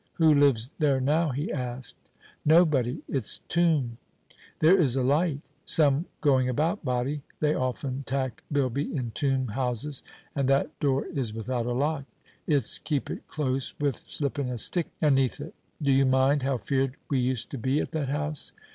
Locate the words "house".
18.09-18.53